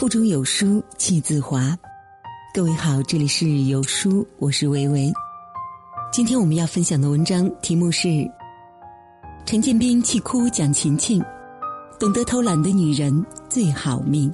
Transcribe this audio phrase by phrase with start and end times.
[0.00, 1.76] 腹中有书气自华。
[2.54, 5.12] 各位好，这里是有书，我是维维。
[6.10, 8.08] 今天我们要分享的文章题目是：
[9.44, 11.22] 陈建斌气哭蒋勤勤，
[11.98, 13.12] 懂得偷懒的女人
[13.46, 14.32] 最好命。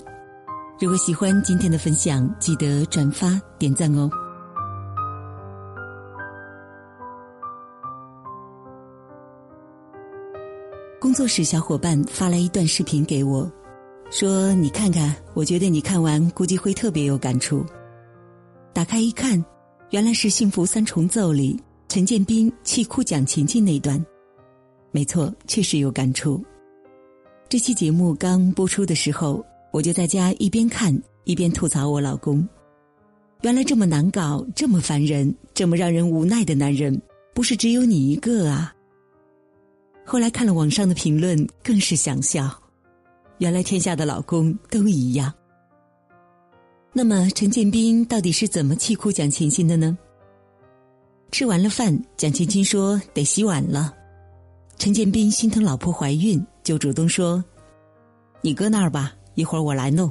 [0.78, 4.08] 如果喜欢今天的分享，记得转发点赞哦。
[11.00, 13.50] 工作室小伙伴发来一段视频给我，
[14.10, 17.66] 说：“你看看，我觉得你看完估计会特别有感触。”
[18.72, 19.42] 打开一看，
[19.90, 24.02] 原来是《幸福三重奏》里陈建斌气哭蒋勤勤那段。
[24.92, 26.42] 没错，确实有感触。
[27.48, 32.46] 这期节目刚播出的时候，我就在家一边看一边吐槽我老公。
[33.42, 37.00] 原来这么难搞、这么烦人、这么让人无奈的男人，
[37.34, 38.74] 不是只有你一个啊！
[40.04, 42.50] 后来看了网上的评论，更是想笑。
[43.38, 45.32] 原来天下的老公都一样。
[46.92, 49.96] 那么陈建斌到底是怎么气哭蒋勤勤的呢？
[51.30, 53.92] 吃完了饭，蒋勤勤说得洗碗了。
[54.78, 57.44] 陈建斌心疼老婆怀孕，就主动说
[58.40, 60.10] ：“你搁那儿吧，一会儿我来弄。”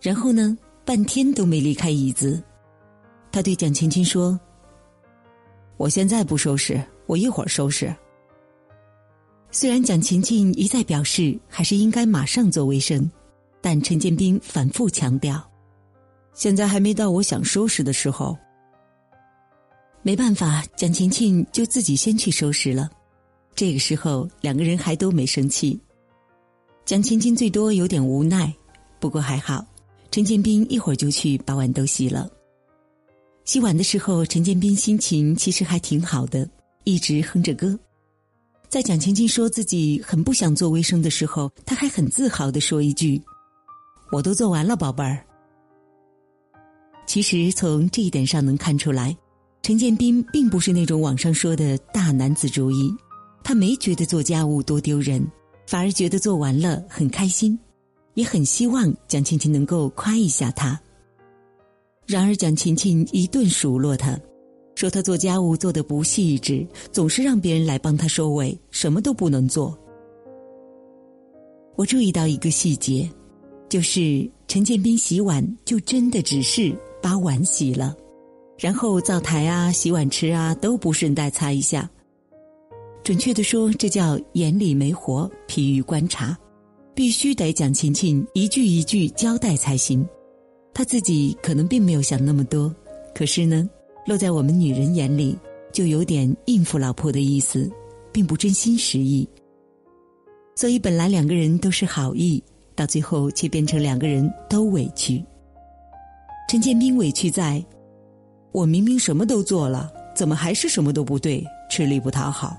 [0.00, 2.42] 然后呢，半天都没离开椅子。
[3.30, 4.38] 他对蒋勤勤说
[5.76, 7.94] ：“我现在不收拾，我一会儿收拾。”
[9.56, 13.08] 虽然蒋勤勤一再表示还是应该马上做卫生。
[13.60, 15.42] 但陈建斌反复强调，
[16.34, 18.36] 现在还没到我想收拾的时候。
[20.02, 22.90] 没办法，蒋勤勤就自己先去收拾了。
[23.54, 25.80] 这个时候，两个人还都没生气。
[26.84, 28.52] 蒋勤勤最多有点无奈，
[28.98, 29.64] 不过还好，
[30.10, 32.28] 陈建斌一会儿就去把碗都洗了。
[33.44, 36.46] 洗碗的时候，陈建斌心情其实还挺好的，
[36.82, 37.78] 一直哼着歌。
[38.74, 43.22] 在蒋勤勤说自己很不想做卫生的时候，他还很自豪的说一句。
[44.10, 45.24] 我都做完了，宝贝儿。
[47.06, 49.16] 其实从这一点上能看出来，
[49.62, 52.92] 陈建斌并不是那种网上说的大男子主义，
[53.44, 55.24] 他没觉得做家务多丢人，
[55.68, 57.56] 反而觉得做完了很开心，
[58.14, 60.76] 也很希望蒋勤勤能够夸一下他。
[62.08, 64.18] 然而蒋勤勤一顿数落他，
[64.84, 69.74] 说他做家务做的不细致，总是让别人来帮他收尾，什么都不能做。
[71.74, 73.08] 我注意到一个细节。
[73.66, 76.70] 就是陈建斌洗碗，就真的只是
[77.02, 77.96] 把碗洗了，
[78.58, 81.90] 然后灶台啊、洗碗池啊都不顺带擦一下。
[83.02, 86.36] 准确的说，这叫眼里没活，疲于观察，
[86.94, 90.06] 必须得蒋勤勤一句一句交代才行。
[90.74, 92.72] 他自己可能并没有想那么多，
[93.14, 93.66] 可是呢，
[94.06, 95.38] 落在我们女人眼里，
[95.72, 97.70] 就有点应付老婆的意思，
[98.12, 99.28] 并不真心实意。
[100.54, 102.42] 所以本来两个人都是好意。
[102.76, 105.24] 到最后却变成两个人都委屈。
[106.48, 107.64] 陈建斌委屈在，
[108.50, 112.56] 我明明什么都做了，怎么还是什么都不对，吃力不讨好。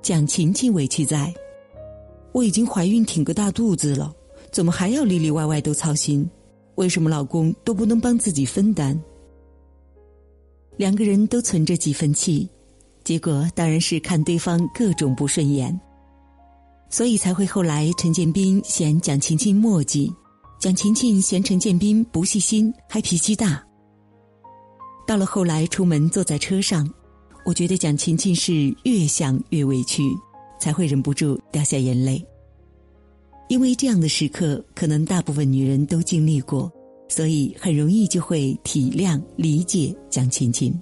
[0.00, 1.34] 蒋勤勤委屈在，
[2.30, 4.14] 我已经怀孕挺个大肚子了，
[4.52, 6.24] 怎么还要里里外外都操心？
[6.76, 8.96] 为什么老公都不能帮自己分担？
[10.76, 12.48] 两个人都存着几分气，
[13.04, 15.78] 结果当然是看对方各种不顺眼。
[16.90, 20.12] 所以才会后来陈建斌嫌蒋勤勤磨叽，
[20.60, 23.62] 蒋勤勤嫌陈建斌不细心还脾气大。
[25.06, 26.88] 到了后来出门坐在车上，
[27.44, 30.02] 我觉得蒋勤勤是越想越委屈，
[30.60, 32.24] 才会忍不住掉下眼泪。
[33.48, 36.72] 因为这样的时刻可能大部分女人都经历过，
[37.08, 40.74] 所以很容易就会体谅理解蒋勤勤。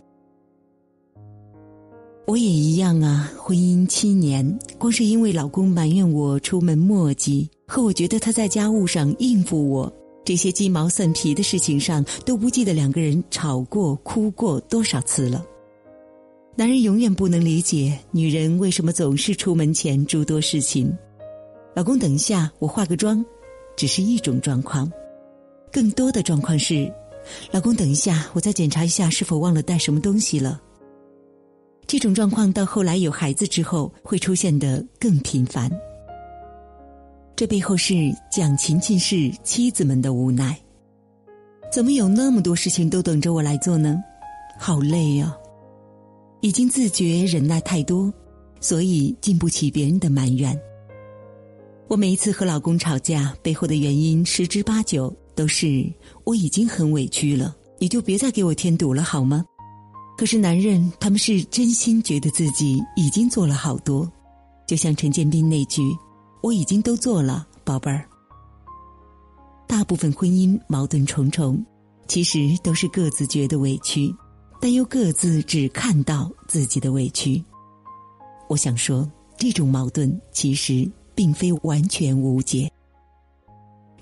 [2.27, 9.93] 我也一样啊，婚姻七年，光是因为老公埋怨我出门磨叽，和我觉得他在家务上应付我
[10.25, 15.45] 这些鸡毛蒜皮的事情上，都不记得两个人吵过、哭过多少次了。
[16.55, 20.97] 男人永远不能理解女人为什么总是出门前诸多事情。
[21.75, 23.23] 老公，等一下，我化个妆，
[23.75, 24.91] 只是一种状况，
[25.73, 26.93] 更多的状况是，
[27.51, 30.61] 老公，等一下，我再检查一下是否忘了带什么东西了。
[31.87, 35.71] 这种状况到后来有孩子之后会出现的更频繁，
[37.35, 37.95] 这背后是
[38.31, 40.57] 蒋勤勤是妻子们的无奈。
[41.73, 43.97] 怎么有那么多事情都等着我来做呢？
[44.59, 45.35] 好累呀！
[46.43, 48.13] 已经自觉忍耐太多，
[48.61, 50.59] 所以经不起别人的埋怨。
[51.89, 55.91] 我每一次和老公吵架，背后的原因十之八九都是
[56.25, 59.45] 我已经很委屈了，你就别再给我添堵了，好吗？
[60.17, 64.11] 可是男人，他们是真心觉得自己已经做了好多，
[64.67, 65.83] 就像陈建斌那句
[66.43, 68.05] ：“我已经都做了，宝贝儿。”
[69.67, 71.65] 大部分婚姻矛盾重重，
[72.07, 74.15] 其实都是各自觉得委屈，
[74.61, 77.43] 但又各自只看到自己的委屈。
[78.49, 82.71] 我想说，这种矛盾其实并非完全无解。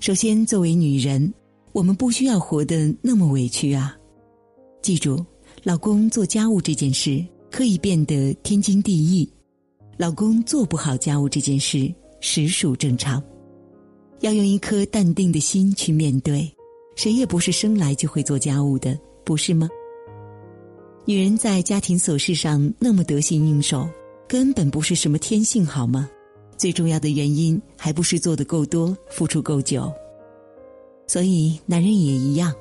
[0.01, 1.31] 首先，作为女人，
[1.73, 3.95] 我们不需要活得那么委屈啊！
[4.81, 5.23] 记住，
[5.61, 9.31] 老公做家务这件事可以变得天经地义，
[9.97, 13.21] 老公做不好家务这件事实属正常。
[14.21, 16.51] 要用一颗淡定的心去面对，
[16.95, 19.69] 谁也不是生来就会做家务的，不是吗？
[21.05, 23.87] 女人在家庭琐事上那么得心应手，
[24.27, 26.09] 根本不是什么天性，好吗？
[26.61, 29.91] 最重要的原因还不是做的够多，付出够久。
[31.07, 32.53] 所以男人也一样，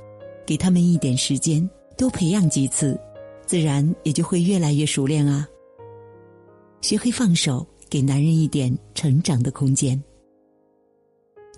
[0.47, 1.69] 给他们一点时间，
[1.99, 2.99] 多培养几次，
[3.47, 5.47] 自然也就会越来越熟练啊。
[6.81, 10.03] 学会放手，给男人一点成长的空间。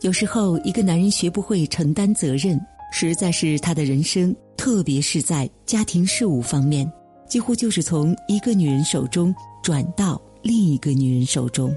[0.01, 2.61] 有时候，一个男人学不会承担责任，
[2.93, 6.93] 实在是他的人生，特别是在家庭事务方面，
[7.29, 11.73] 几乎就是从一个女人手中转到另一个女人手中。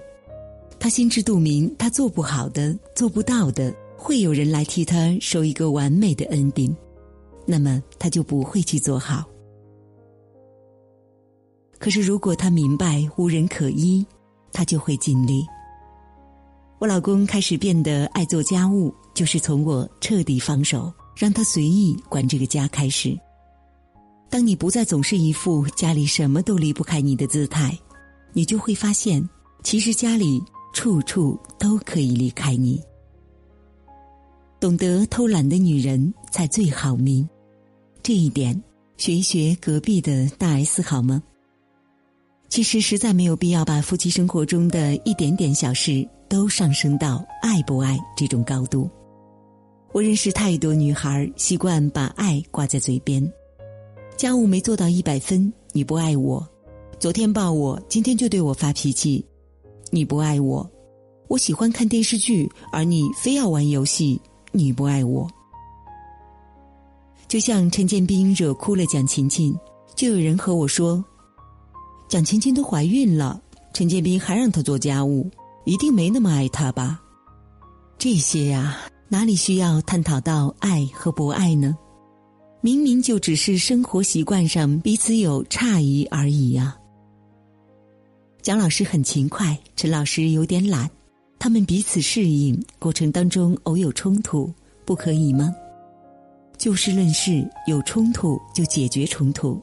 [0.86, 6.78] 他心知肚明，他做不好的、做不到的，会有人来替他收一个完美的恩饼，
[7.44, 9.26] 那么他就不会去做好。
[11.80, 14.06] 可是，如果他明白无人可依，
[14.54, 15.44] 他就会尽力。
[16.78, 23.18] 我老公开始变得爱做家务，就是从我彻底放手，让他随意管这个家开始。
[24.30, 27.76] 当你不再总是一副家里什么都离不开你的姿态，
[28.34, 29.28] 你就会发现，
[29.64, 30.40] 其实家里。
[30.76, 32.84] 处处都可以离开你。
[34.60, 37.28] 懂得偷懒的女人才最好命，
[38.04, 38.62] 这一点
[38.98, 41.24] 学一学隔壁的大 S 好吗？
[42.50, 48.90] 其实实在没有必要把夫妻生活中的一点点小事都上升到爱不爱这种高度。
[49.94, 53.26] 我认识太多女孩习惯把爱挂在嘴边，
[54.18, 56.46] 家务没做到一百分，你不爱我；
[57.00, 59.26] 昨天抱我，今天就对我发脾气。
[59.96, 60.70] 你不爱我，
[61.30, 64.20] 我喜欢看电视剧，而你非要玩游戏。
[64.52, 65.26] 你不爱我，
[67.30, 69.58] 就像陈建斌惹哭了蒋勤勤，
[69.96, 71.02] 就有人和我说，
[72.10, 73.42] 蒋勤勤都怀孕了，
[73.74, 75.32] 陈建斌还让她做家务，
[75.64, 77.00] 一定没那么爱她吧？
[77.98, 78.78] 这些呀，
[79.08, 81.74] 哪里需要探讨到爱和不爱呢？
[82.60, 86.76] 明明就只是生活习惯上彼此有差异而已呀。
[88.46, 90.88] 蒋老师很勤快，陈老师有点懒，
[91.40, 94.54] 他们彼此适应过程当中偶有冲突，
[94.86, 95.52] 不可以吗？
[96.56, 99.60] 就事论事，有冲突就解决冲突，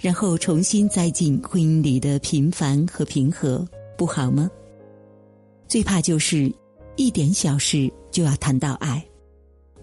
[0.00, 3.68] 然后重新栽进婚姻里的平凡和平和，
[3.98, 4.50] 不好吗？
[5.68, 6.50] 最怕就是
[6.96, 9.04] 一点小事就要谈到爱，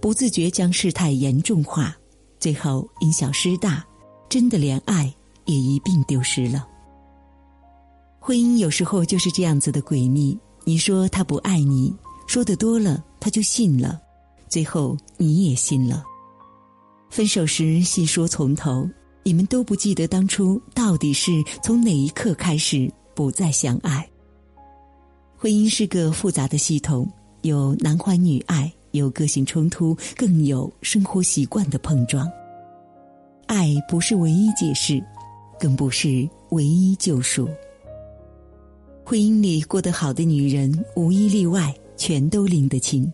[0.02, 1.95] 不自觉将事态严重化，
[2.40, 3.86] 最后因小失大，
[4.28, 5.13] 真的连爱
[5.45, 6.68] 也一并丢失了。
[8.30, 10.38] 婚姻有时候就是这样子的诡秘。
[10.64, 11.92] 你说他不爱你，
[12.28, 14.00] 说的多了，他就信了，
[14.48, 16.04] 最后你也信了。
[17.10, 18.88] 分手时细说从头，
[19.24, 24.08] 你们都不记得当初到底是从哪一刻开始不再相爱。
[25.36, 27.12] 婚姻是个复杂的系统，
[27.42, 32.31] 有男欢女爱，有个性冲突，更有生活习惯的碰撞。
[33.48, 35.04] 爱不是唯一解释，
[35.59, 37.50] 更不是唯一救赎。
[39.09, 43.11] 婚姻里过得好的女人，无一例外，全都拎得清。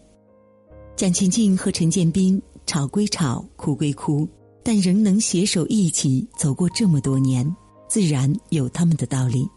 [0.97, 4.27] 蒋勤勤和陈建斌吵归吵，哭归哭，
[4.61, 7.49] 但仍能携手一起走过这么多年，
[7.87, 9.47] 自然有他们的道理。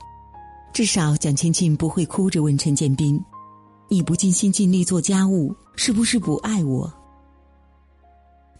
[0.73, 3.21] 至少蒋勤勤不会哭着问陈建斌
[3.90, 6.88] ：“你不尽心尽力做家务，是不是不爱我？”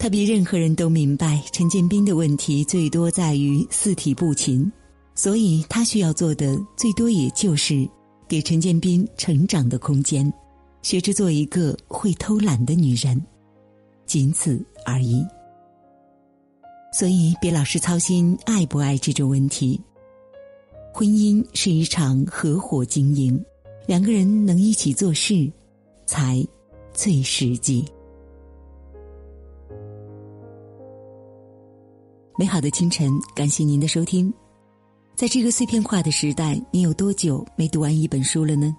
[0.01, 4.69] 他比任何人都明白，陈建斌的问题最多在于四体不勤。
[5.19, 7.87] 所以，他需要做的最多也就是
[8.29, 10.33] 给陈建斌成长的空间，
[10.81, 13.21] 学着做一个会偷懒的女人，
[14.07, 15.27] 仅此而已。
[16.93, 19.81] 所以，别老是操心爱不爱这种问题。
[20.95, 23.45] 婚姻是一场合伙经营，
[23.89, 25.51] 两个人能一起做事，
[26.07, 26.47] 才
[26.93, 27.85] 最实际。
[32.39, 34.33] 美好的清晨，感谢您的收听。
[35.19, 38.73] 在这个碎片化的时代你有多久没读完一本书了呢？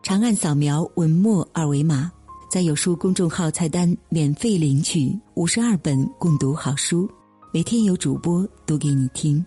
[0.00, 2.08] 长按扫描文末二维码
[2.48, 7.10] 在有书公众号菜单免费领取五十二本共读好书
[7.52, 9.44] 每天有主播读给你听。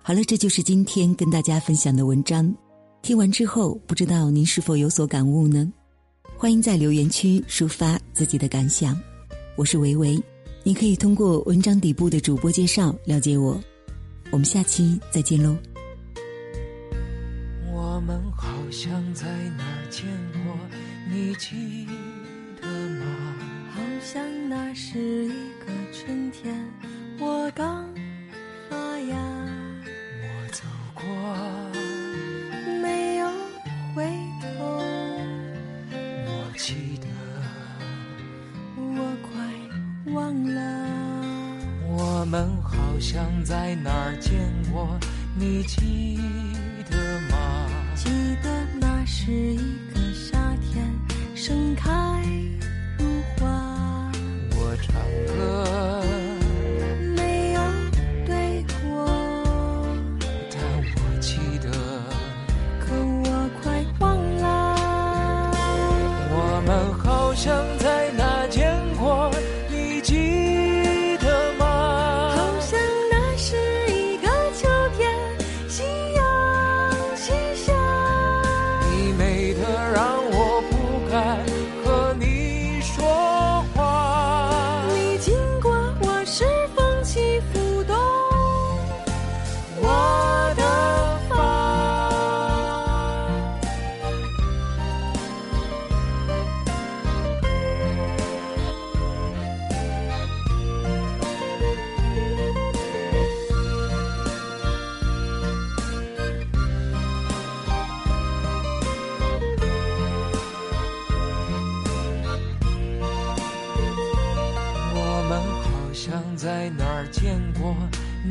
[0.00, 2.54] 好了这就是今天跟大家分享的文章。
[3.02, 5.68] 听完之后不知道您是否有所感悟呢？
[6.36, 8.96] 欢迎在留言区抒发自己的感想。
[9.56, 10.22] 我是维维
[10.62, 13.60] 你可以通过文章底部的主播介绍了解我。
[14.32, 15.56] 我们下期再见喽。
[17.70, 20.06] 我们好像在哪儿见
[20.42, 20.56] 过
[21.08, 21.86] 你记
[22.60, 23.04] 得吗？
[23.70, 25.28] 好像那是一
[25.60, 26.54] 个春天
[27.20, 27.86] 我刚
[43.12, 44.40] 想在哪儿见
[44.72, 44.98] 过
[45.38, 45.62] 你？
[45.64, 46.41] 记。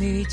[0.01, 0.25] 你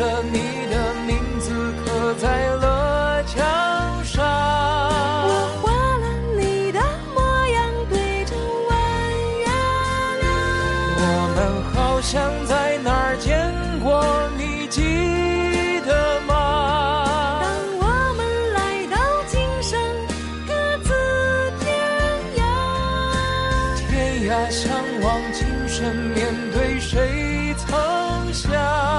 [0.00, 0.38] 了你
[0.70, 1.52] 的名字
[1.84, 3.38] 刻在了墙
[4.02, 6.06] 上我画了
[6.38, 6.80] 你的
[7.14, 8.34] 模样对着
[8.70, 8.72] 弯
[9.40, 9.44] 月
[10.22, 10.24] 亮
[10.96, 11.02] 我
[11.36, 14.02] 们好像在哪儿见过
[14.38, 14.80] 你记
[15.86, 19.78] 得吗当我们来到今生
[20.46, 20.88] 各自
[21.60, 21.68] 天
[22.38, 22.40] 涯
[23.90, 28.89] 天涯相望今生面对谁曾想